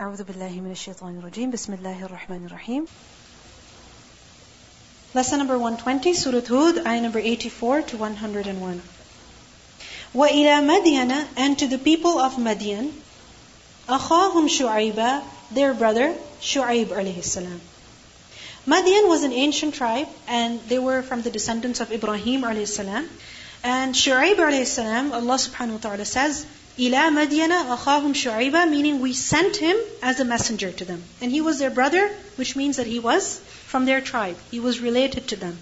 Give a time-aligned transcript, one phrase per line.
[0.00, 2.86] أعوذ بالله من الشيطان الرجيم بسم الله الرحمن الرحيم
[5.14, 8.82] Lesson number 120 Surah Hud ayah number 84 to 101
[10.14, 12.90] وإلى مدين and to the people of Madian
[13.88, 15.22] أخاهم شعيبا
[15.52, 17.60] their brother Shu'aib alayhi salam
[18.66, 23.08] Madian was an ancient tribe and they were from the descendants of Ibrahim alayhi salam
[23.62, 26.44] and Shu'aib alayhi salam Allah subhanahu wa ta'ala says
[26.78, 31.02] إِلَى مَدْيَنَ أَخَاهُمْ شُعَيْبًا Meaning we sent him as a messenger to them.
[31.20, 34.36] And he was their brother, which means that he was from their tribe.
[34.50, 35.58] He was related to them.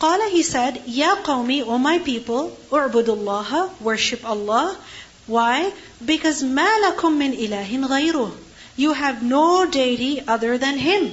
[0.00, 4.76] قال he said, يا قومي, O my people, اعبدوا الله, worship Allah.
[5.26, 5.72] Why?
[6.04, 8.32] Because ما لكم من إله غيره.
[8.76, 11.12] You have no deity other than Him.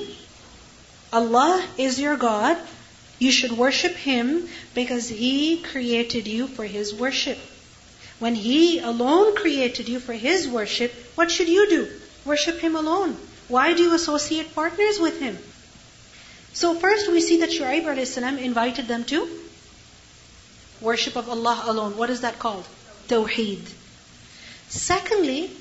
[1.14, 2.58] Allah is your God.
[3.20, 7.38] You should worship Him because He created you for His worship.
[8.20, 11.88] When He alone created you for His worship, what should you do?
[12.26, 13.18] Worship Him alone.
[13.48, 15.38] Why do you associate partners with Him?
[16.54, 18.18] So first we see that Shu'aib a.s.
[18.18, 19.28] invited them to
[20.82, 21.98] worship of Allah alone.
[21.98, 22.66] What is that called?
[23.08, 23.66] Tawheed.
[24.70, 25.52] Secondly,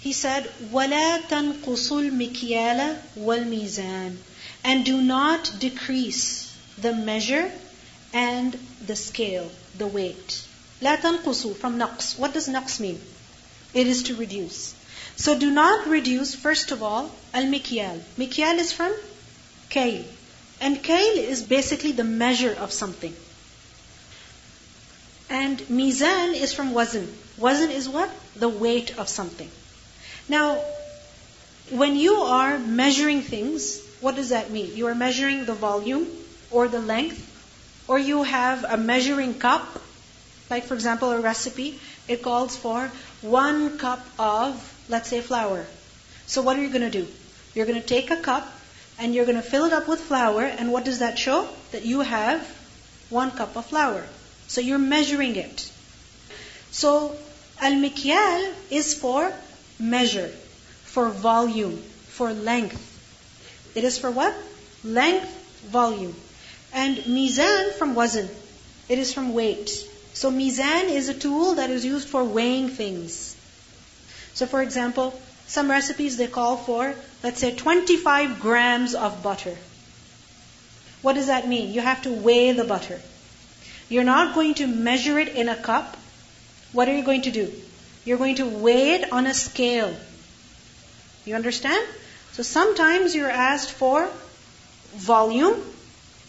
[0.00, 4.16] he said, وَلَا تَنْقُصُوا الْمِكْيَالَ وَالْمِيزَانَ
[4.64, 7.50] And do not decrease the measure
[8.12, 10.44] and the scale, the weight.
[10.82, 12.18] لا تنقصوا from naqs.
[12.18, 13.00] What does naqs mean?
[13.74, 14.74] It is to reduce.
[15.16, 18.00] So do not reduce, first of all, al-mikyal.
[18.18, 18.94] Mikyal is from
[19.70, 20.04] kail.
[20.60, 23.14] And kail is basically the measure of something.
[25.28, 27.06] And mizan is from wazn.
[27.38, 28.10] Wazn is what?
[28.36, 29.50] The weight of something.
[30.28, 30.60] Now,
[31.70, 34.76] when you are measuring things, what does that mean?
[34.76, 36.06] You are measuring the volume
[36.50, 37.22] or the length,
[37.88, 39.82] or you have a measuring cup
[40.51, 44.53] like, for example, a recipe, it calls for one cup of,
[44.89, 45.65] let's say, flour.
[46.27, 47.07] So, what are you going to do?
[47.55, 48.47] You're going to take a cup
[48.99, 51.47] and you're going to fill it up with flour, and what does that show?
[51.71, 52.45] That you have
[53.09, 54.05] one cup of flour.
[54.47, 55.71] So, you're measuring it.
[56.71, 57.15] So,
[57.59, 59.33] al mikyal is for
[59.79, 60.27] measure,
[60.83, 61.77] for volume,
[62.17, 62.89] for length.
[63.73, 64.35] It is for what?
[64.83, 65.31] Length,
[65.71, 66.15] volume.
[66.73, 68.29] And mizan from wazn.
[68.89, 69.87] It is from weight.
[70.13, 73.35] So mizan is a tool that is used for weighing things.
[74.33, 79.55] So for example, some recipes they call for, let's say 25 grams of butter.
[81.01, 81.73] What does that mean?
[81.73, 83.01] You have to weigh the butter.
[83.89, 85.97] You're not going to measure it in a cup.
[86.71, 87.51] What are you going to do?
[88.05, 89.93] You're going to weigh it on a scale.
[91.25, 91.85] You understand?
[92.31, 94.09] So sometimes you're asked for
[94.95, 95.61] volume,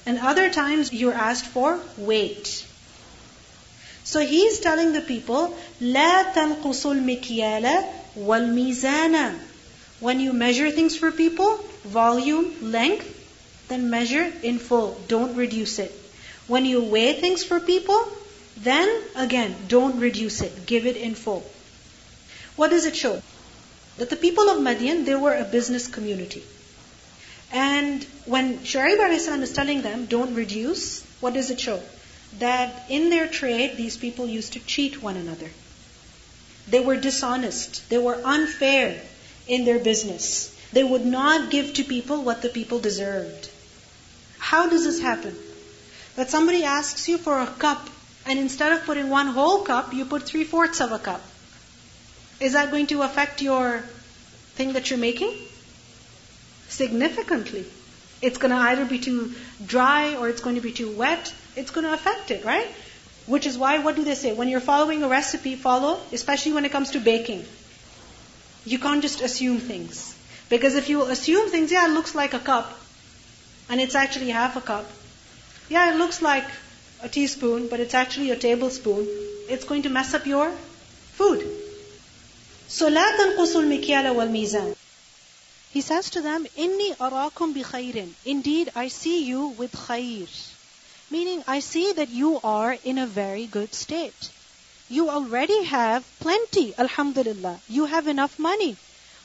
[0.04, 2.66] and other times you're asked for weight.
[4.03, 7.83] So he's telling the people, لا تنقصوا المكيال
[8.17, 9.35] والميزان.
[9.99, 13.13] When you measure things for people, volume, length,
[13.67, 14.99] then measure in full.
[15.07, 15.91] Don't reduce it.
[16.47, 17.99] When you weigh things for people,
[18.55, 20.65] then again, don't reduce it.
[20.65, 21.43] Give it in full.
[22.55, 23.21] What does it show?
[23.97, 26.43] That the people of Madian, they were a business community.
[27.51, 31.81] And when Shu'aib is telling them, don't reduce, what does it show?
[32.38, 35.50] That in their trade, these people used to cheat one another.
[36.68, 37.88] They were dishonest.
[37.88, 39.00] They were unfair
[39.46, 40.56] in their business.
[40.72, 43.50] They would not give to people what the people deserved.
[44.38, 45.36] How does this happen?
[46.16, 47.88] That somebody asks you for a cup,
[48.26, 51.22] and instead of putting one whole cup, you put three fourths of a cup.
[52.40, 53.84] Is that going to affect your
[54.54, 55.34] thing that you're making?
[56.68, 57.66] Significantly.
[58.20, 59.34] It's going to either be too
[59.64, 62.67] dry or it's going to be too wet it's going to affect it, right?
[63.25, 64.33] Which is why, what do they say?
[64.33, 67.45] When you're following a recipe, follow, especially when it comes to baking.
[68.65, 70.15] You can't just assume things.
[70.49, 72.79] Because if you assume things, yeah, it looks like a cup,
[73.69, 74.89] and it's actually half a cup.
[75.69, 76.45] Yeah, it looks like
[77.03, 79.07] a teaspoon, but it's actually a tablespoon.
[79.49, 80.51] It's going to mess up your
[81.13, 81.45] food.
[82.69, 84.75] So لا تنقصوا المكيال والميزان.
[85.73, 88.07] He says to them, إني أراكم بخير.
[88.25, 90.50] Indeed, I see you with khair.
[91.12, 94.30] Meaning, I see that you are in a very good state.
[94.88, 97.60] You already have plenty, alhamdulillah.
[97.68, 98.76] You have enough money.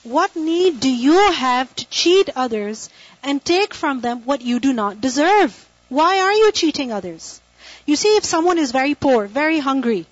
[0.04, 2.90] What need do you have to cheat others
[3.24, 5.66] and take from them what you do not deserve?
[5.88, 7.40] Why are you cheating others?
[7.86, 10.06] You see, if someone is very poor, very hungry,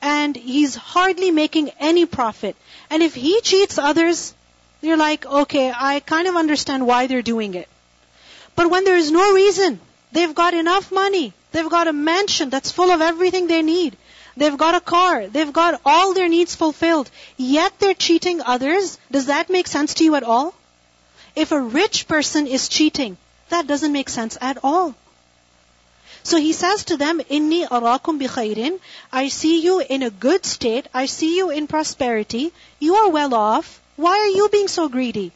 [0.00, 2.54] and he's hardly making any profit,
[2.90, 4.34] and if he cheats others,
[4.82, 7.68] you're like, okay, I kind of understand why they're doing it.
[8.54, 9.80] But when there is no reason,
[10.12, 11.32] They've got enough money.
[11.52, 13.96] They've got a mansion that's full of everything they need.
[14.36, 15.26] They've got a car.
[15.26, 17.10] They've got all their needs fulfilled.
[17.36, 18.98] Yet they're cheating others.
[19.10, 20.54] Does that make sense to you at all?
[21.34, 23.16] If a rich person is cheating,
[23.48, 24.94] that doesn't make sense at all.
[26.22, 28.78] So he says to them, Inni arakum bi
[29.12, 30.86] I see you in a good state.
[30.92, 32.52] I see you in prosperity.
[32.78, 33.80] You are well off.
[33.96, 35.32] Why are you being so greedy?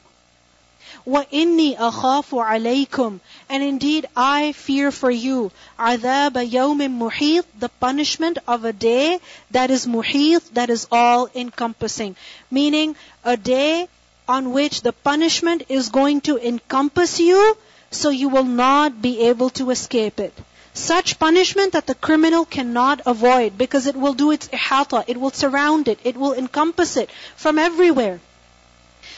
[1.05, 3.21] Wa inni akhafu alaykum.
[3.49, 5.51] And indeed, I fear for you.
[5.79, 9.19] Adab yawmin muhit, the punishment of a day
[9.51, 12.17] that is muhit, that is all encompassing.
[12.51, 13.89] Meaning, a day
[14.29, 17.57] on which the punishment is going to encompass you,
[17.91, 20.33] so you will not be able to escape it
[20.75, 25.31] such punishment that the criminal cannot avoid because it will do its ihata, it will
[25.31, 28.21] surround it, it will encompass it from everywhere.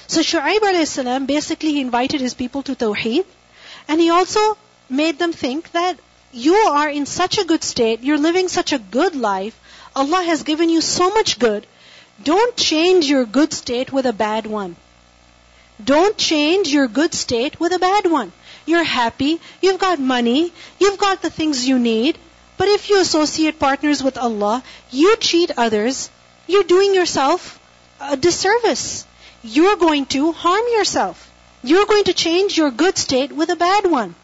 [0.07, 1.27] So Shu'aib a.s.
[1.27, 3.25] basically he invited his people to Tawheed
[3.89, 4.59] and he also
[4.89, 5.99] made them think that
[6.33, 9.59] you are in such a good state, you're living such a good life,
[9.97, 11.67] Allah has given you so much good.
[12.23, 14.77] Don't change your good state with a bad one.
[15.83, 18.33] Don't change your good state with a bad one.
[18.67, 22.19] You're happy, you've got money, you've got the things you need,
[22.57, 26.11] but if you associate partners with Allah, you cheat others,
[26.47, 27.59] you're doing yourself
[28.01, 29.07] a disservice
[29.45, 31.31] you're going to harm yourself.
[31.63, 34.15] You're going to change your good state with a bad one.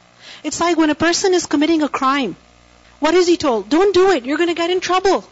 [0.42, 2.36] It's like when a person is committing a crime.
[3.00, 3.68] What is he told?
[3.68, 4.24] Don't do it.
[4.24, 5.24] You're going to get in trouble.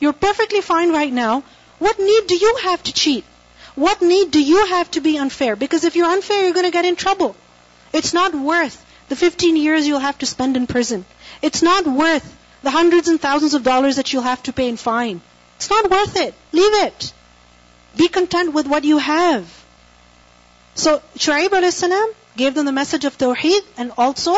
[0.00, 1.44] You're perfectly fine right now.
[1.78, 3.24] What need do you have to cheat?
[3.74, 5.54] What need do you have to be unfair?
[5.54, 7.36] Because if you're unfair, you're going to get in trouble.
[7.92, 11.04] It's not worth the 15 years you'll have to spend in prison.
[11.42, 14.78] It's not worth the hundreds and thousands of dollars that you'll have to pay in
[14.78, 15.20] fine.
[15.56, 16.34] It's not worth it.
[16.52, 17.12] Leave it.
[17.97, 19.47] Be content with what you have.
[20.75, 21.83] So Shu'aib a.s.
[22.35, 24.35] gave them the message of Tawheed and also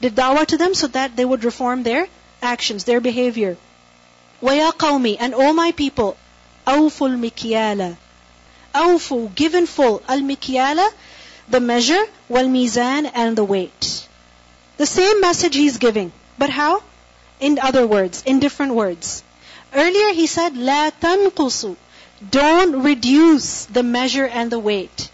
[0.00, 2.06] did dawah to them so that they would reform their
[2.40, 3.56] actions, their behavior.
[4.40, 6.16] وَيَا قَوْمِ And all my people,
[6.66, 7.96] أَوْفُوا الْمِكْيَالَ
[8.74, 10.02] أَوْفُوا Give in full.
[10.08, 10.88] Al-mikyala,
[11.48, 14.06] the measure, wal-mizan, and the weight.
[14.76, 16.12] The same message he's giving.
[16.38, 16.84] But how?
[17.40, 19.24] In other words, in different words.
[19.74, 21.76] Earlier he said, لَا تَنْقُصُوا
[22.29, 25.09] don't reduce the measure and the weight.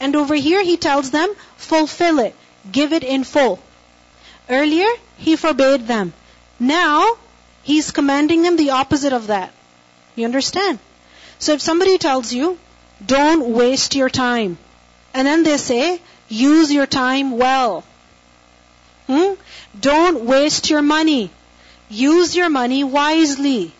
[0.00, 2.34] And over here he tells them, fulfill it.
[2.70, 3.58] Give it in full.
[4.48, 4.88] Earlier,
[5.18, 6.12] he forbade them.
[6.58, 7.16] Now,
[7.62, 9.52] he's commanding them the opposite of that.
[10.16, 10.78] You understand?
[11.38, 12.58] So if somebody tells you,
[13.04, 14.58] don't waste your time.
[15.12, 17.84] And then they say, use your time well.
[19.06, 19.34] Hmm?
[19.78, 21.30] Don't waste your money.
[21.88, 23.72] Use your money wisely.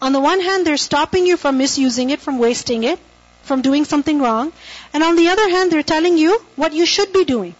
[0.00, 2.98] On the one hand, they're stopping you from misusing it, from wasting it,
[3.42, 4.52] from doing something wrong.
[4.92, 7.54] And on the other hand, they're telling you what you should be doing.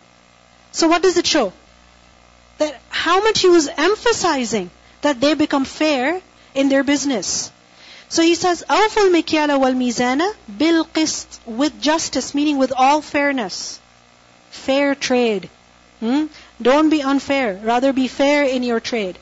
[0.72, 1.52] So what does it show?
[2.58, 4.70] That how much he was emphasizing
[5.02, 6.20] that they become fair
[6.54, 7.50] in their business.
[8.08, 10.32] So he says, "Awful mikyala wal mizana
[10.62, 13.80] bil qist with justice, meaning with all fairness,
[14.50, 15.50] fair trade.
[16.00, 16.26] Hmm?
[16.60, 17.60] Don't be unfair.
[17.62, 19.18] Rather be fair in your trade.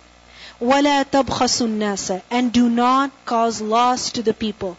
[0.61, 4.77] وَلَا تَبْخَسُوا النَّاسَ And do not cause loss to the people.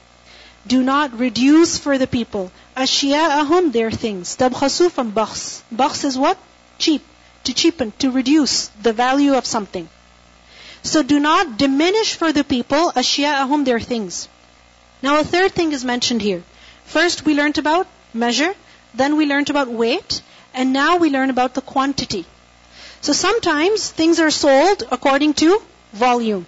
[0.67, 2.53] Do not reduce for the people.
[2.77, 4.37] أَشْيَاءَهُمْ Their things.
[4.37, 5.63] تَبْخَسُوا from bakhs.
[5.73, 6.39] Bakhs is what?
[6.79, 7.03] Cheap.
[7.45, 9.89] To cheapen, to reduce the value of something.
[10.85, 14.29] So do not diminish for the people أَشْيَاءَهُمْ Their things.
[15.03, 16.43] Now a third thing is mentioned here.
[16.85, 18.55] First we learned about measure,
[18.95, 20.23] then we learned about weight,
[20.55, 22.25] and now we learn about the quantity.
[23.01, 25.61] So sometimes things are sold according to
[25.93, 26.47] volume.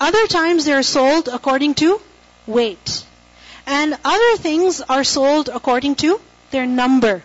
[0.00, 2.00] Other times they are sold according to
[2.46, 3.04] weight.
[3.66, 6.20] And other things are sold according to
[6.50, 7.22] their number.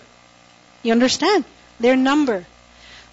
[0.81, 1.45] You understand?
[1.79, 2.45] Their number.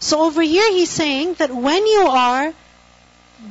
[0.01, 2.53] So over here he's saying that when you are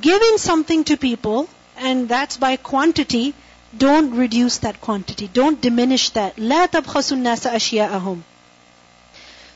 [0.01, 3.33] giving something to people, and that's by quantity,
[3.77, 5.29] don't reduce that quantity.
[5.31, 6.35] Don't diminish that.
[6.37, 8.21] لا تبخسوا الناس أشياءهم.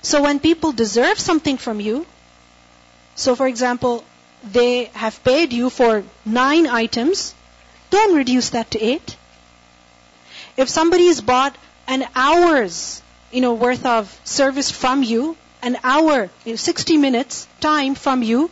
[0.08, 2.06] So when people deserve something from you,
[3.14, 4.04] so for example,
[4.42, 7.34] they have paid you for nine items,
[7.90, 9.16] don't reduce that to eight.
[10.56, 16.30] If somebody has bought an hour's, you know, worth of service from you, an hour,
[16.46, 18.50] you know, 60 minutes time from you,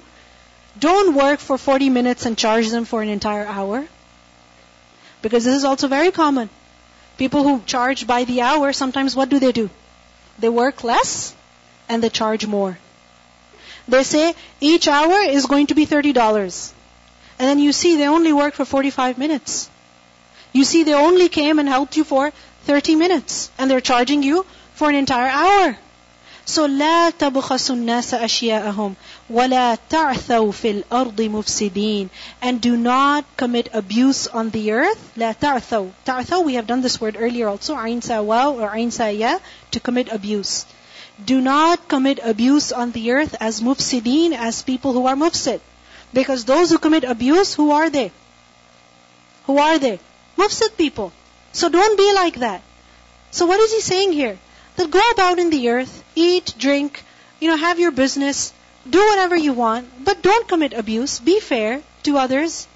[0.78, 3.86] don't work for 40 minutes and charge them for an entire hour.
[5.22, 6.50] Because this is also very common.
[7.16, 9.70] People who charge by the hour, sometimes what do they do?
[10.38, 11.34] They work less
[11.89, 12.77] and they charge more.
[13.87, 16.71] They say each hour is going to be $30.
[17.39, 19.69] And then you see they only work for 45 minutes.
[20.53, 22.31] You see they only came and helped you for
[22.65, 23.49] 30 minutes.
[23.57, 24.45] And they're charging you
[24.75, 25.77] for an entire hour.
[26.45, 28.95] So لا تبخسوا الناس أشياءهم
[29.31, 32.09] وَلَا تَعْثَوْا فِي الْأَرْضِ مُفْسِدِينَ
[32.41, 35.11] And do not commit abuse on the earth.
[35.15, 38.91] لَا تَعْثَوْا تَعْثَوْا, we have done this word earlier also, عين sa واو or عين
[38.91, 39.39] sa ya,
[39.71, 40.65] to commit abuse.
[41.24, 45.60] do not commit abuse on the earth as mufsideen, as people who are mufsid.
[46.12, 48.12] Because those who commit abuse, who are they?
[49.46, 49.98] Who are they?
[50.36, 51.12] Mufsid people.
[51.52, 52.62] So don't be like that.
[53.30, 54.38] So what is he saying here?
[54.76, 57.02] That go about in the earth, eat, drink,
[57.40, 58.52] you know, have your business,
[58.88, 61.18] do whatever you want, but don't commit abuse.
[61.18, 62.66] Be fair to others.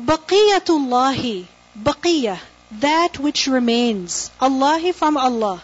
[0.00, 1.46] Baqiyatullahi.
[1.78, 2.38] Baqiyah.
[2.72, 4.30] That which remains.
[4.40, 5.62] Allahi from Allah.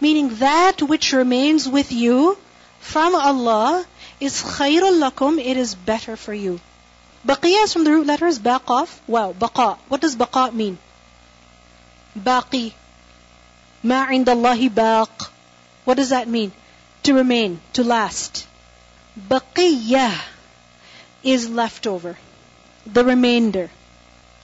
[0.00, 2.38] Meaning that which remains with you
[2.80, 3.84] from Allah
[4.20, 5.38] is khairul lakum.
[5.44, 6.60] It is better for you.
[7.26, 9.00] Baqiyah is from the root letters baqaf.
[9.06, 9.78] Wow, baqa.
[9.88, 10.78] What does baqa mean?
[12.16, 12.72] Baqi.
[13.82, 15.28] Ma indallahi baq.
[15.84, 16.52] What does that mean?
[17.04, 18.46] To remain, to last.
[19.18, 20.14] Baqiyah
[21.24, 22.16] is leftover.
[22.86, 23.70] The remainder.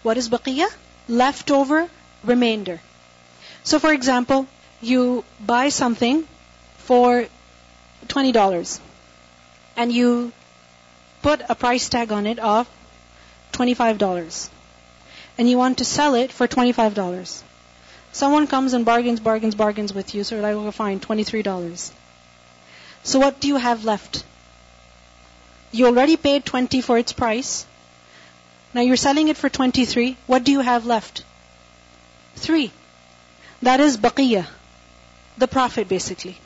[0.02, 0.70] What is baqiyah?
[1.08, 1.88] Leftover,
[2.24, 2.80] remainder.
[3.62, 4.46] So for example,
[4.80, 6.26] you buy something
[6.78, 7.26] for
[8.08, 8.80] $20
[9.76, 10.32] and you
[11.22, 12.68] put a price tag on it of
[13.52, 14.50] $25
[15.38, 17.42] and you want to sell it for $25.
[18.12, 21.90] Someone comes and bargains, bargains, bargains with you, so you're like, okay, fine, $23.
[23.02, 24.24] So what do you have left?
[25.72, 27.66] You already paid 20 for its price.
[28.72, 30.16] Now you're selling it for 23.
[30.26, 31.24] What do you have left?
[32.36, 32.70] 3.
[33.62, 34.46] That is baqiyah.
[35.38, 36.38] The profit basically.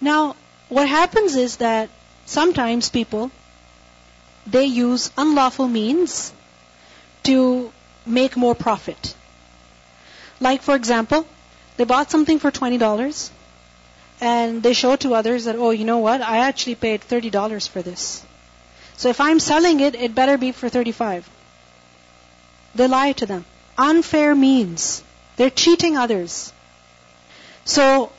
[0.00, 0.36] Now,
[0.68, 1.90] what happens is that
[2.26, 3.30] sometimes people,
[4.46, 6.32] they use unlawful means
[7.24, 7.72] to
[8.06, 9.14] make more profit.
[10.40, 11.26] Like for example,
[11.76, 13.30] they bought something for $20
[14.20, 17.82] and they show to others that, oh, you know what, I actually paid $30 for
[17.82, 18.24] this.
[18.96, 21.28] So if I'm selling it, it better be for 35.
[22.74, 23.44] They lie to them.
[23.76, 25.02] Unfair means.
[25.36, 26.52] They're cheating others.
[27.64, 28.12] So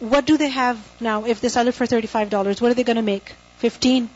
[0.00, 2.60] what do they have now if they sell it for $35?
[2.60, 3.34] What are they going to make?
[3.58, 4.08] 15.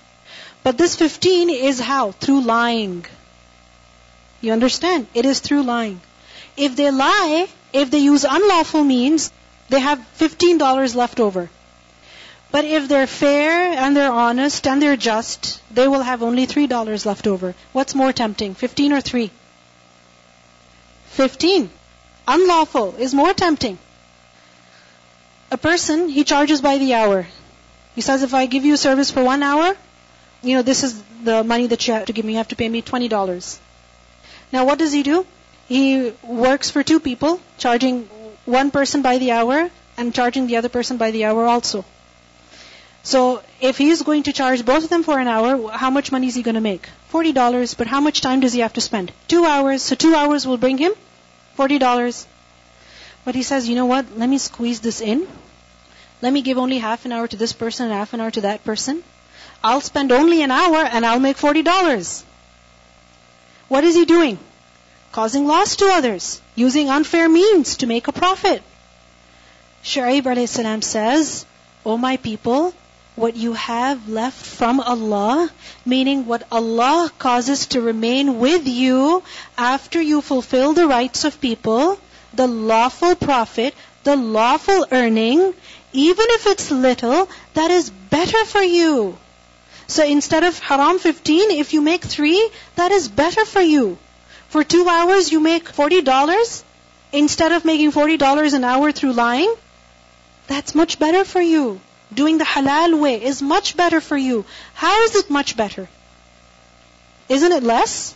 [0.62, 2.12] But this 15 is how?
[2.12, 3.04] Through lying.
[4.40, 5.06] You understand?
[5.14, 6.00] It is through lying.
[6.56, 9.30] If they lie, if they use unlawful means,
[9.68, 11.50] they have $15 left over.
[12.50, 17.06] But if they're fair and they're honest and they're just, they will have only $3
[17.06, 17.54] left over.
[17.72, 19.30] What's more tempting, 15 or 3?
[21.06, 21.70] 15.
[22.28, 23.78] Unlawful is more tempting.
[25.50, 27.26] A person, he charges by the hour.
[27.94, 29.76] He says, if I give you a service for one hour,
[30.42, 32.32] you know, this is the money that you have to give me.
[32.32, 33.58] You have to pay me $20.
[34.52, 35.26] Now what does he do?
[35.68, 38.02] He works for two people, charging
[38.44, 41.84] one person by the hour and charging the other person by the hour also.
[43.02, 46.26] So if he's going to charge both of them for an hour, how much money
[46.26, 46.88] is he going to make?
[47.12, 49.12] $40, but how much time does he have to spend?
[49.28, 49.82] Two hours.
[49.82, 50.92] So two hours will bring him
[51.58, 52.26] $40.
[53.24, 54.16] But he says, you know what?
[54.16, 55.26] Let me squeeze this in.
[56.20, 58.42] Let me give only half an hour to this person and half an hour to
[58.42, 59.02] that person.
[59.62, 62.24] I'll spend only an hour and I'll make $40.
[63.68, 64.38] What is he doing?
[65.12, 66.40] Causing loss to others.
[66.54, 68.62] Using unfair means to make a profit.
[69.82, 71.46] Shu'aib says,
[71.84, 72.74] O my people,
[73.16, 75.50] what you have left from Allah,
[75.86, 79.22] meaning what Allah causes to remain with you
[79.56, 81.98] after you fulfill the rights of people,
[82.36, 83.74] the lawful profit,
[84.04, 85.54] the lawful earning,
[85.92, 89.16] even if it's little, that is better for you.
[89.86, 93.98] So instead of haram 15, if you make 3, that is better for you.
[94.48, 96.62] For 2 hours you make $40,
[97.12, 99.54] instead of making $40 an hour through lying,
[100.46, 101.80] that's much better for you
[102.14, 104.44] doing the halal way is much better for you.
[104.74, 105.88] How is it much better?
[107.28, 108.14] Isn't it less?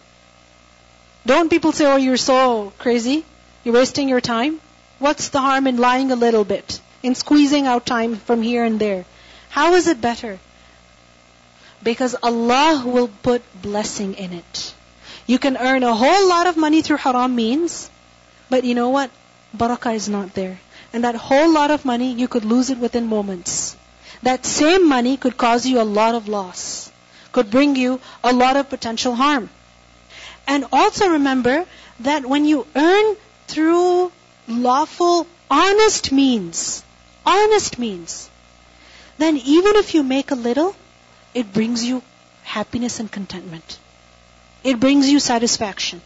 [1.27, 3.25] Don't people say, oh, you're so crazy.
[3.69, 4.63] You're wasting your time.
[4.99, 6.81] What's the harm in lying a little bit?
[7.03, 9.05] In squeezing out time from here and there?
[9.51, 10.39] How is it better?
[11.83, 14.73] Because Allah will put blessing in it.
[15.27, 17.91] You can earn a whole lot of money through haram means,
[18.49, 19.11] but you know what?
[19.55, 20.59] Barakah is not there.
[20.95, 23.77] And that whole lot of money, you could lose it within moments
[24.23, 26.91] that same money could cause you a lot of loss,
[27.33, 29.51] could bring you a lot of potential harm.
[30.47, 31.67] And also remember
[32.01, 33.17] that when you earn
[33.49, 34.13] through
[34.47, 36.83] lawful, honest means,
[37.27, 38.31] honest means,
[39.19, 40.77] then even if you make a little,
[41.35, 42.03] it brings you
[42.45, 43.79] happiness and contentment.
[44.63, 46.01] It brings you satisfaction.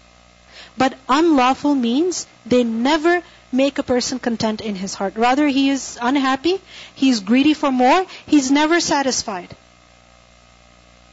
[0.76, 5.16] But unlawful means, they never make a person content in his heart.
[5.16, 6.60] Rather, he is unhappy,
[6.94, 9.54] he is greedy for more, he's never satisfied.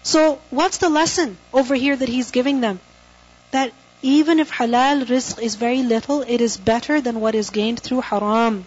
[0.03, 2.79] So what's the lesson over here that he's giving them?
[3.51, 7.79] That even if halal rizq is very little, it is better than what is gained
[7.79, 8.65] through haram.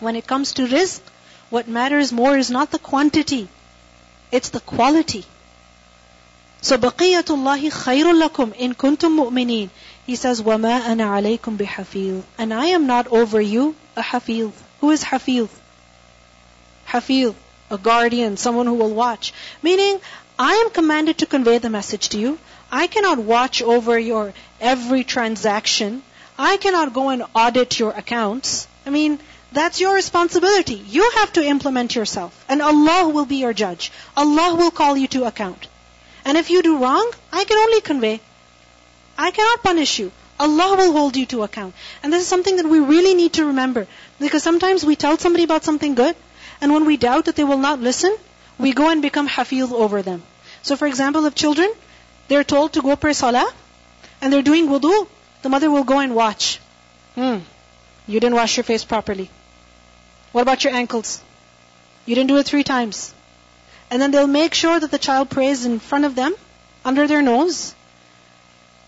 [0.00, 1.00] When it comes to rizq,
[1.50, 3.48] what matters more is not the quantity,
[4.30, 5.24] it's the quality.
[6.62, 9.68] So baqiyatullahi khairul lakum in kuntum mu'mineen.
[10.06, 12.22] He says, وَمَا أَنَا عَلَيْكُمْ بِحَفِيظٍ.
[12.38, 14.50] And I am not over you a hafiz.
[14.80, 15.48] Who is hafiz?
[16.84, 17.34] Hafiz,
[17.70, 19.34] a guardian, someone who will watch.
[19.62, 20.00] Meaning,
[20.38, 22.38] I am commanded to convey the message to you.
[22.72, 26.02] I cannot watch over your every transaction.
[26.38, 28.66] I cannot go and audit your accounts.
[28.86, 29.18] I mean,
[29.52, 30.74] that's your responsibility.
[30.74, 32.44] You have to implement yourself.
[32.48, 33.92] And Allah will be your judge.
[34.16, 35.68] Allah will call you to account.
[36.24, 38.20] And if you do wrong, I can only convey.
[39.18, 40.10] I cannot punish you.
[40.40, 41.74] Allah will hold you to account.
[42.02, 43.86] And this is something that we really need to remember.
[44.18, 46.16] Because sometimes we tell somebody about something good,
[46.60, 48.16] and when we doubt that they will not listen,
[48.58, 50.22] we go and become hafiz over them.
[50.62, 51.70] So for example, if children,
[52.32, 53.48] they're told to go pray salah,
[54.20, 55.06] and they're doing wudu,
[55.42, 56.60] the mother will go and watch.
[57.14, 57.38] Hmm,
[58.06, 59.30] you didn't wash your face properly.
[60.32, 61.20] What about your ankles?
[62.06, 63.12] You didn't do it three times.
[63.90, 66.34] And then they'll make sure that the child prays in front of them,
[66.84, 67.74] under their nose,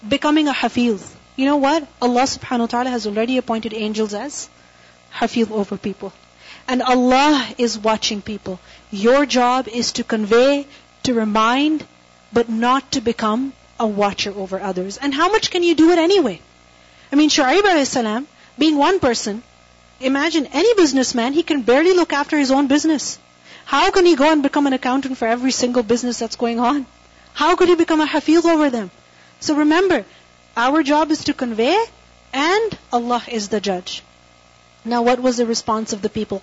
[0.09, 1.15] becoming a hafiz.
[1.37, 1.87] You know what?
[2.01, 4.49] Allah subhanahu wa ta'ala has already appointed angels as
[5.11, 6.13] hafiz over people.
[6.67, 8.59] And Allah is watching people.
[8.91, 10.67] Your job is to convey,
[11.03, 11.85] to remind,
[12.34, 14.98] but not to become a watcher over others.
[14.98, 16.42] And how much can you do it anyway?
[17.12, 19.42] I mean, Shu'aib alayhi salam, being one person,
[20.00, 23.18] imagine any businessman, he can barely look after his own business.
[23.66, 26.86] How can he go and become an accountant for every single business that's going on?
[27.34, 28.92] How could he become a hafiz over them?
[29.40, 30.06] So remember,
[30.58, 31.78] our job is to convey
[32.34, 34.04] and Allah is the judge.
[34.84, 36.42] Now what was the response of the people?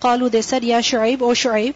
[0.00, 1.74] قالوا they said, Ya Shu'aib, O Shu'aib,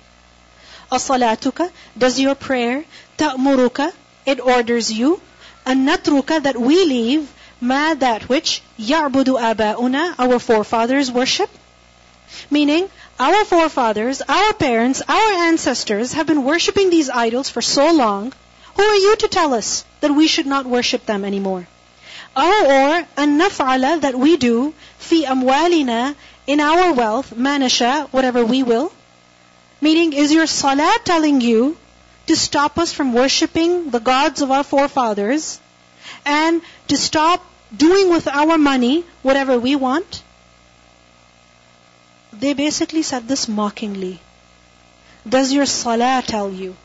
[0.93, 2.85] أصلاتك, does your prayer,
[3.18, 3.92] ta'muruka,
[4.26, 5.22] it orders you,
[5.66, 7.32] and natruka, that we leave,
[7.62, 11.50] ma, that which, ya'budu aba'una, our forefathers worship.
[12.50, 18.34] Meaning, our forefathers, our parents, our ancestors have been worshipping these idols for so long,
[18.76, 21.66] who are you to tell us that we should not worship them anymore?
[22.36, 28.64] Our or an naf'ala that we do fi amwalina in our wealth manasha whatever we
[28.64, 28.92] will.
[29.80, 31.78] Meaning, is your salah telling you
[32.28, 35.60] to stop us from worshipping the gods of our forefathers
[36.26, 40.24] and to stop doing with our money whatever we want?
[42.34, 44.20] They basically said this mockingly.
[45.28, 46.76] Does your salah tell you?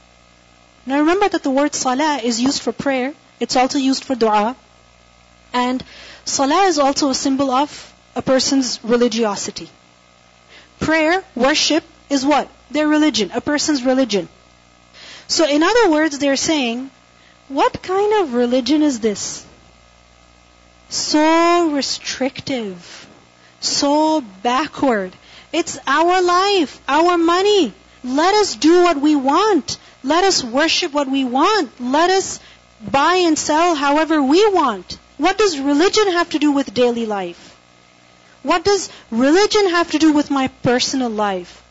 [0.87, 3.15] Now remember that the word salah is used for prayer.
[3.39, 4.57] It's also used for dua.
[5.53, 5.85] And
[6.25, 9.69] salah is also a symbol of a person's religiosity.
[10.79, 12.49] Prayer, worship, is what?
[12.71, 14.29] Their religion, a person's religion.
[15.31, 16.91] So in other words, they're saying,
[17.47, 19.47] what kind of religion is this?
[20.89, 23.07] So restrictive,
[23.61, 25.15] so backward.
[25.53, 27.73] It's our life, our money.
[28.03, 29.79] Let us do what we want.
[30.03, 31.81] Let us worship what we want.
[31.81, 32.41] Let us
[32.81, 34.99] buy and sell however we want.
[35.17, 37.57] What does religion have to do with daily life?
[38.43, 41.63] What does religion have to do with my personal life?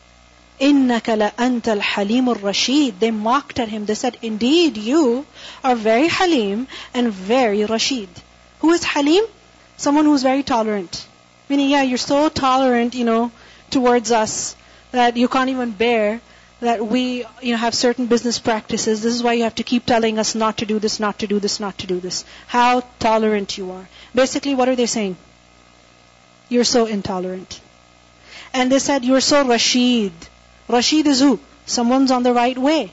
[0.59, 3.85] إِنَّكَ لَأَنْتَ الْحَلِيمُ الرَّشِيدُ They mocked at him.
[3.85, 5.25] They said, indeed, you
[5.63, 8.07] are very halim and very rashid.
[8.59, 9.25] Who is halim?
[9.75, 11.05] Someone who is very tolerant.
[11.49, 13.31] Meaning, yeah, you're so tolerant, you know,
[13.69, 14.55] towards us
[14.91, 16.21] that you can't even bear
[16.61, 19.01] that we you know have certain business practices.
[19.01, 21.27] This is why you have to keep telling us not to do this, not to
[21.27, 22.23] do this, not to do this.
[22.47, 23.87] How tolerant you are.
[24.13, 25.17] Basically, what are they saying?
[26.47, 27.59] You're so intolerant.
[28.53, 30.13] And they said, You're so Rashid.
[30.68, 31.40] Rashid is who?
[31.66, 32.90] Someone's on the right way.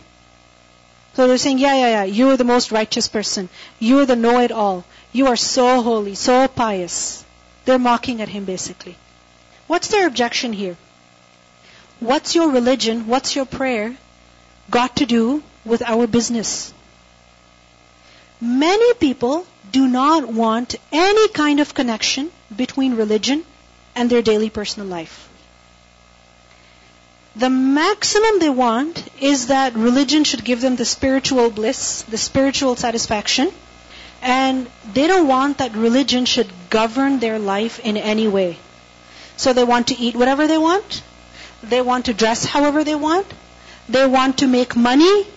[1.16, 3.50] So they're saying, Yeah, yeah, yeah, you're the most righteous person.
[3.80, 4.86] You're the know it all.
[5.12, 7.26] You are so holy, so pious.
[7.66, 8.96] They're mocking at him basically.
[9.68, 10.78] What's their objection here?
[12.00, 13.98] What's your religion, what's your prayer
[14.70, 16.74] got to do with our business?
[18.40, 23.44] Many people do not want any kind of connection between religion
[23.96, 25.28] and their daily personal life.
[27.38, 32.76] The maximum they want is that religion should give them the spiritual bliss, the spiritual
[32.76, 33.52] satisfaction,
[34.24, 38.58] and they don't want that religion should govern their life in any way.
[39.36, 41.04] So they want to eat whatever they want.
[41.62, 43.28] They want to dress however they want.
[43.88, 45.28] They want to make money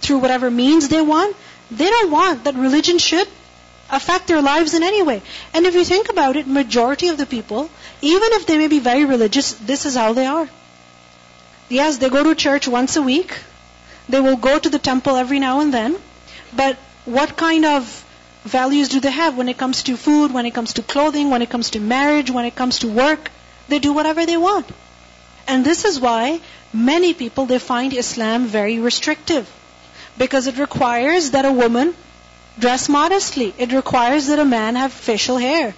[0.00, 1.36] through whatever means they want.
[1.70, 3.28] They don't want that religion should
[3.90, 5.20] affect their lives in any way.
[5.52, 7.68] And if you think about it, majority of the people,
[8.00, 10.48] even if they may be very religious, this is how they are.
[11.72, 13.34] Yes, they go to church once a week.
[14.06, 15.96] They will go to the temple every now and then.
[16.54, 17.86] But what kind of
[18.44, 21.40] values do they have when it comes to food, when it comes to clothing, when
[21.40, 23.30] it comes to marriage, when it comes to work?
[23.68, 24.66] They do whatever they want.
[25.48, 26.40] And this is why
[26.74, 29.50] many people, they find Islam very restrictive.
[30.18, 31.94] Because it requires that a woman
[32.58, 33.54] dress modestly.
[33.56, 35.74] It requires that a man have facial hair.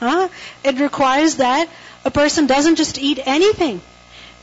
[0.00, 0.28] Huh?
[0.64, 1.66] It requires that
[2.04, 3.80] a person doesn't just eat anything.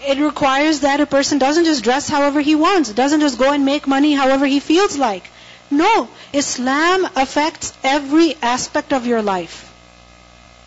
[0.05, 3.65] It requires that a person doesn't just dress however he wants, doesn't just go and
[3.65, 5.29] make money however he feels like.
[5.69, 9.73] No, Islam affects every aspect of your life.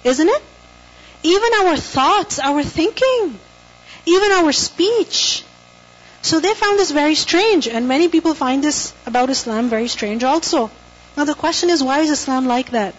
[0.05, 0.43] Isn't it?
[1.23, 3.39] Even our thoughts, our thinking,
[4.07, 5.45] even our speech.
[6.23, 10.25] So they found this very strange, and many people find this about Islam very strange
[10.25, 10.71] also.
[11.17, 12.95] Now the question is, why is Islam like that?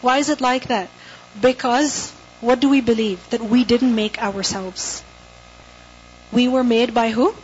[0.00, 0.90] Why is it like that?
[1.40, 2.12] Because
[2.44, 3.28] what do we believe?
[3.30, 5.02] That we didn't make ourselves.
[6.30, 7.34] We were made by who?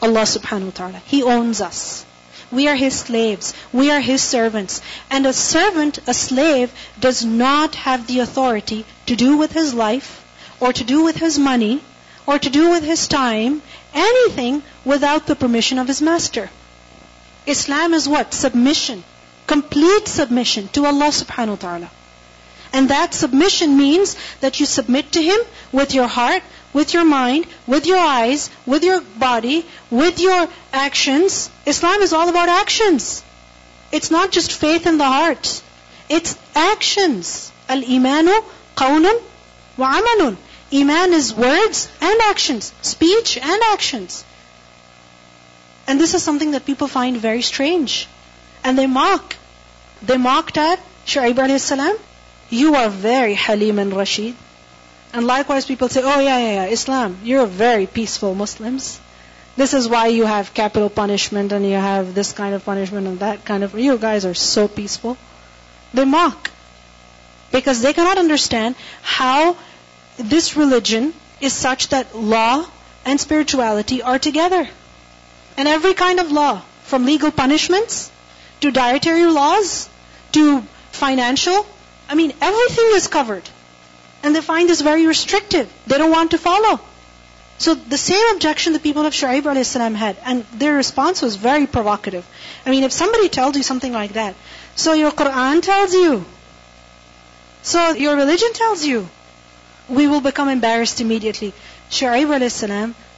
[0.00, 1.02] Allah subhanahu wa ta'ala.
[1.04, 2.04] He owns us.
[2.52, 3.54] We are His slaves.
[3.72, 4.80] We are His servants.
[5.10, 10.22] And a servant, a slave, does not have the authority to do with his life,
[10.60, 11.80] or to do with his money,
[12.26, 13.62] or to do with his time,
[13.94, 16.50] anything without the permission of his master.
[17.46, 18.34] Islam is what?
[18.34, 19.04] Submission.
[19.46, 21.90] Complete submission to Allah subhanahu wa ta'ala.
[22.76, 25.38] And that submission means that you submit to Him
[25.72, 26.42] with your heart,
[26.74, 31.48] with your mind, with your eyes, with your body, with your actions.
[31.64, 33.22] Islam is all about actions.
[33.92, 35.62] It's not just faith in the heart.
[36.10, 37.50] It's actions.
[37.66, 38.34] Al-imanu
[38.76, 39.22] qawlun
[39.78, 40.36] wa amalun.
[40.80, 44.22] Iman is words and actions, speech and actions.
[45.86, 48.06] And this is something that people find very strange.
[48.62, 49.36] And they mock.
[50.02, 51.96] They mocked at Shu'aib alayhi salam.
[52.50, 54.34] You are very Halim and Rashid.
[55.12, 59.00] And likewise people say, oh yeah, yeah, yeah, Islam, you're very peaceful Muslims.
[59.56, 63.20] This is why you have capital punishment and you have this kind of punishment and
[63.20, 65.16] that kind of, you guys are so peaceful.
[65.94, 66.50] They mock.
[67.52, 69.56] Because they cannot understand how
[70.18, 72.66] this religion is such that law
[73.06, 74.68] and spirituality are together.
[75.56, 78.10] And every kind of law, from legal punishments
[78.60, 79.88] to dietary laws
[80.32, 80.60] to
[80.92, 81.66] financial,
[82.08, 83.48] I mean, everything is covered.
[84.22, 85.72] And they find this very restrictive.
[85.86, 86.80] They don't want to follow.
[87.58, 89.72] So the same objection the people of Shu'aib a.s.
[89.74, 92.26] had, and their response was very provocative.
[92.66, 94.34] I mean, if somebody tells you something like that,
[94.74, 96.24] so your Quran tells you,
[97.62, 99.08] so your religion tells you,
[99.88, 101.54] we will become embarrassed immediately.
[101.90, 102.62] Shu'aib a.s.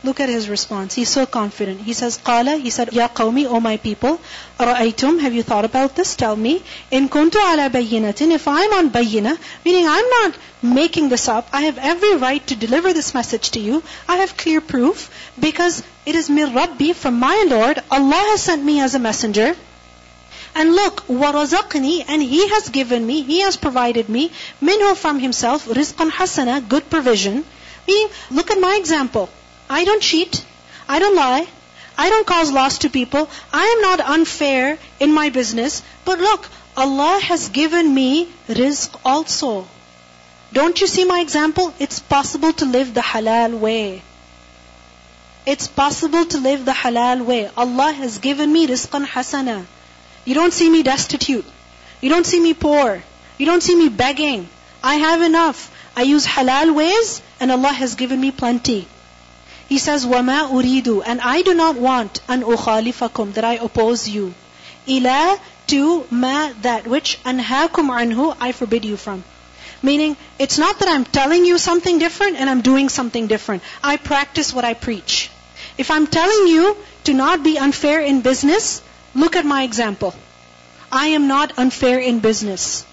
[0.05, 0.93] Look at his response.
[0.93, 1.79] He's so confident.
[1.79, 4.19] He says, قَالَ He said, يَا قَوْمِ O my people,
[4.59, 6.15] أَرَأَيْتُمْ Have you thought about this?
[6.17, 6.61] Tell me.
[6.91, 11.61] إِن كُنْتُ عَلَى بَيِّنَةٍ If I'm on bayyina, meaning I'm not making this up, I
[11.61, 13.81] have every right to deliver this message to you.
[14.09, 15.09] I have clear proof
[15.39, 17.81] because it is mir Rabbi from my Lord.
[17.89, 19.55] Allah has sent me as a messenger.
[20.53, 24.31] And look, وَرَزَقْنِي And He has given me, He has provided me,
[24.61, 27.45] minhu from Himself, rizqan hasana, good provision.
[27.87, 29.29] Meaning, look at my example.
[29.70, 30.44] I don't cheat.
[30.88, 31.46] I don't lie.
[31.96, 33.28] I don't cause loss to people.
[33.52, 35.82] I am not unfair in my business.
[36.04, 39.66] But look, Allah has given me rizq also.
[40.52, 41.74] Don't you see my example?
[41.78, 44.02] It's possible to live the halal way.
[45.44, 47.50] It's possible to live the halal way.
[47.56, 49.64] Allah has given me rizqan hasana.
[50.24, 51.44] You don't see me destitute.
[52.00, 53.02] You don't see me poor.
[53.38, 54.48] You don't see me begging.
[54.82, 55.70] I have enough.
[55.96, 58.86] I use halal ways and Allah has given me plenty.
[59.69, 64.35] He says, وَمَا أُرِيدُ And I do not want an أُخَالِفَكُمْ That I oppose you.
[64.87, 69.23] إِلَى To ma That which أَنْهَاكُمْ anhu I forbid you from.
[69.81, 73.63] Meaning, it's not that I'm telling you something different and I'm doing something different.
[73.83, 75.31] I practice what I preach.
[75.75, 78.83] If I'm telling you to not be unfair in business,
[79.15, 80.13] look at my example.
[80.91, 82.85] I am not unfair in business.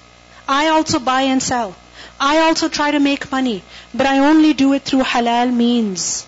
[0.49, 1.77] I also buy and sell.
[2.19, 3.63] I also try to make money,
[3.93, 6.27] but I only do it through halal means.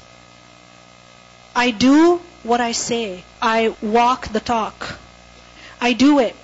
[1.59, 3.23] I do what I say.
[3.41, 4.99] I walk the talk.
[5.81, 6.35] I do it.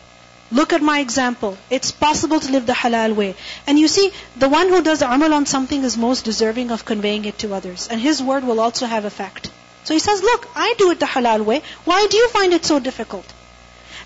[0.52, 1.56] Look at my example.
[1.69, 3.36] It's possible to live the halal way.
[3.67, 7.26] And you see, the one who does amal on something is most deserving of conveying
[7.26, 7.88] it to others.
[7.89, 9.52] And his word will also have effect.
[9.84, 11.62] So he says, look, I do it the halal way.
[11.86, 13.32] Why do you find it so difficult?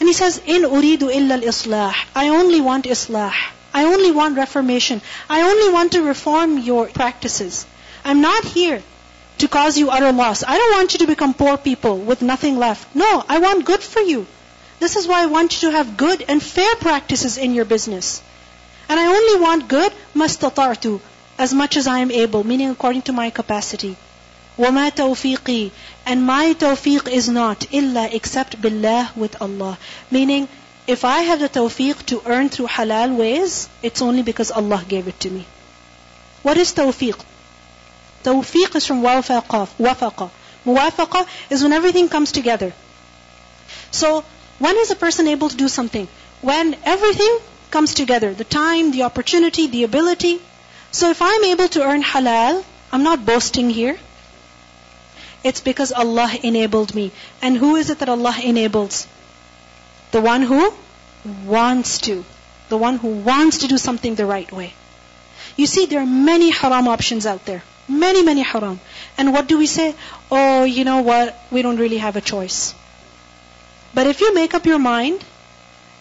[0.02, 1.94] And he says, in uridu illa al-islah.
[2.16, 3.34] I only want islah.
[3.74, 5.02] I only want reformation.
[5.30, 7.66] I only want to reform your practices.
[8.04, 8.84] I'm not here
[9.39, 10.45] to cause you utter loss.
[10.45, 12.95] I don't want you to become poor people with nothing left.
[12.95, 14.27] No, I want good for you.
[14.79, 18.23] This is why I want you to have good and fair practices in your business.
[18.89, 21.01] And I only want good mastata'tu,
[21.39, 23.97] as much as I am able, meaning according to my capacity.
[24.59, 25.71] وَمَا تَوْفِيقِي
[26.05, 29.79] And my tawfiq is not illa except billah with Allah.
[30.11, 30.49] Meaning,
[30.87, 35.09] if I have the tawfiq to earn through halal ways, it's only because Allah gave
[35.09, 35.47] it to me.
[36.43, 37.19] What is tawfiq?
[38.24, 39.68] Tawfiq is from wafaqa.
[39.80, 40.30] Wafaqa.
[40.66, 42.74] Muwafaqa is when everything comes together.
[43.92, 44.24] So,
[44.60, 46.08] when is a person able to do something?
[46.42, 47.40] When everything
[47.72, 48.34] comes together.
[48.34, 50.42] The time, the opportunity, the ability.
[50.92, 53.98] So if I'm able to earn halal, I'm not boasting here.
[55.44, 57.12] It's because Allah enabled me.
[57.42, 59.08] And who is it that Allah enables?
[60.12, 60.74] The one who
[61.46, 62.24] wants to.
[62.70, 64.74] The one who wants to do something the right way.
[65.56, 67.64] You see, there are many haram options out there.
[67.89, 68.81] Many, many haram.
[69.19, 69.95] And what do we say?
[70.31, 71.37] Oh, you know what?
[71.51, 72.75] We don't really have a choice.
[73.95, 75.25] But if you make up your mind,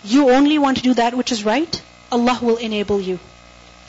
[0.04, 3.20] you only want to do that which is right, Allah will enable you.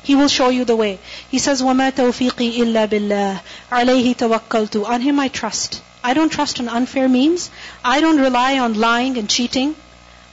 [0.03, 0.98] He will show you the way.
[1.31, 5.81] He says, وَمَا تَوْفِيقِي إِلَّا بِاللَّهِ عَلَيْهِ تَوَكَّلْتُ On Him I trust.
[6.03, 7.51] I don't trust on unfair means.
[7.85, 9.77] I don't rely on lying and cheating.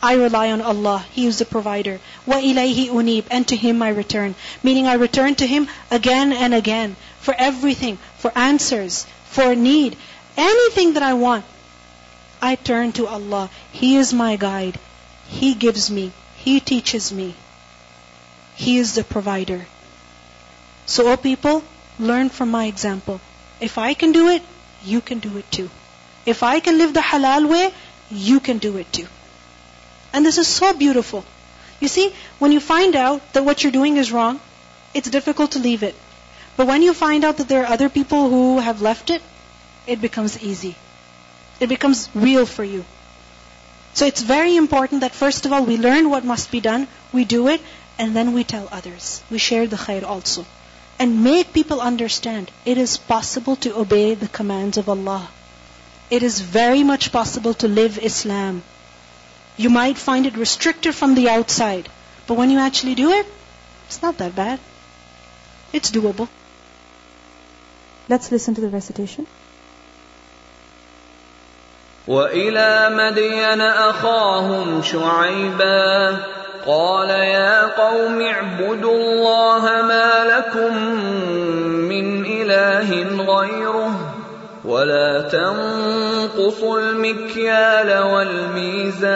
[0.01, 1.05] I rely on Allah.
[1.11, 1.99] He is the provider.
[2.27, 4.33] وَإِلَيْهِ أُنِيبُ And to Him I return.
[4.63, 6.95] Meaning I return to Him again and again.
[7.24, 7.98] For everything.
[8.18, 9.06] For answers.
[9.36, 9.96] For need.
[10.36, 11.44] Anything that I want.
[12.42, 13.50] I turn to Allah.
[13.72, 14.78] He is my guide.
[15.28, 16.12] He gives me.
[16.36, 17.34] He teaches me.
[18.54, 19.66] He is the provider.
[20.86, 21.62] So, oh people,
[21.98, 23.20] learn from my example.
[23.60, 24.42] If I can do it,
[24.84, 25.70] you can do it too.
[26.26, 27.72] If I can live the halal way,
[28.10, 29.08] you can do it too.
[30.12, 31.24] And this is so beautiful.
[31.80, 34.40] You see, when you find out that what you're doing is wrong,
[34.92, 35.94] it's difficult to leave it.
[36.56, 39.22] But when you find out that there are other people who have left it,
[39.86, 40.76] it becomes easy.
[41.60, 42.84] It becomes real for you.
[43.94, 47.24] So it's very important that first of all we learn what must be done, we
[47.24, 47.60] do it,
[47.98, 49.22] and then we tell others.
[49.30, 50.46] We share the khair also.
[50.98, 55.28] And make people understand it is possible to obey the commands of Allah.
[56.10, 58.62] It is very much possible to live Islam.
[59.56, 61.88] You might find it restricted from the outside,
[62.26, 63.26] but when you actually do it,
[63.86, 64.60] it's not that bad.
[65.72, 66.28] It's doable.
[68.08, 69.26] Let's listen to the recitation.
[72.08, 76.16] وإلى مدين أخاهم شعيبا
[76.66, 80.76] قال يا قوم اعبدوا الله ما لكم
[81.88, 82.90] من إله
[83.24, 84.14] غيره
[84.64, 89.14] ولا تنقصوا المكيال والميزان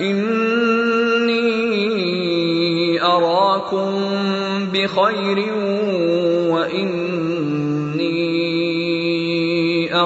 [0.00, 1.46] إني
[3.02, 3.90] أراكم
[4.72, 5.38] بخير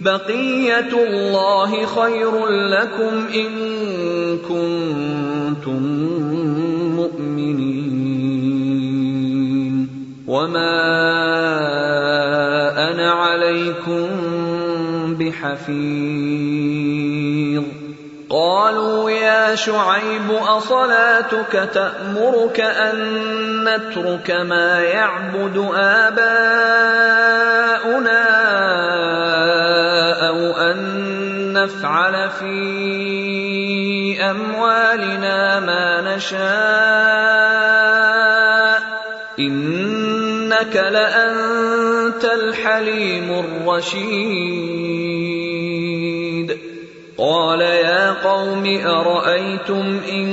[0.00, 3.50] بقية الله خير لكم إن
[4.38, 5.82] كنتم
[6.96, 7.84] مؤمنين.
[10.26, 10.74] وما
[12.90, 14.06] أنا عليكم
[15.18, 16.24] بحفيظ.
[18.30, 22.94] قالوا يا شعيب أصلاتك تأمرك أن
[23.64, 26.44] نترك ما يعبد آباؤنا
[30.34, 36.44] أو أن نفعل في أموالنا ما نشاء
[39.38, 44.74] إنك لأنت الحليم الرشيد.
[47.18, 50.26] قال يا قوم أرأيتم إن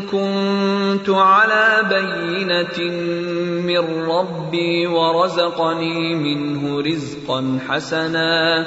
[0.00, 2.90] كنت على بينة
[3.66, 8.66] من ربي ورزقني منه رزقا حسنا؟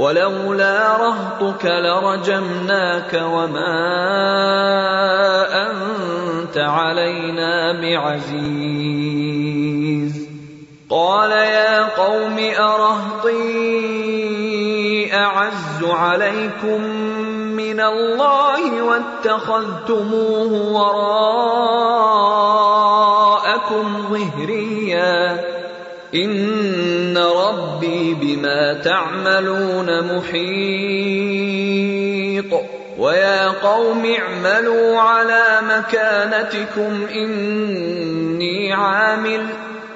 [0.00, 3.76] ولولا رهطك لرجمناك وما
[5.68, 9.00] أنت علينا بعزيز.
[10.90, 13.34] قال يا قوم أرهطي
[15.14, 16.80] أعز عليكم
[17.60, 21.46] من الله واتخذتموه وراءكم
[24.10, 25.40] ظهريا.
[26.14, 26.30] إن
[27.24, 30.40] ربي بما تعملون محيط.
[32.98, 39.46] ويا قوم اعملوا على مكانتكم إني عامل.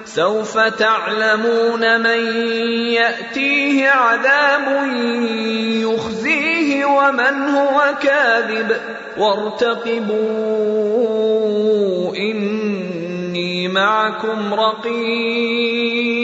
[0.05, 2.37] سوف تعلمون من
[2.93, 4.87] يأتيه عذاب
[5.83, 8.77] يخزيه ومن هو كاذب.
[9.19, 10.17] وارتقبوا
[12.17, 16.24] إني معكم رقيب.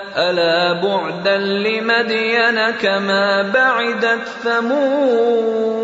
[0.17, 5.81] ألا بعدا لمدين كما بعدت ثمود